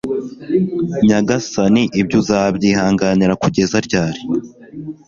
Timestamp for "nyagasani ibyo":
1.07-2.15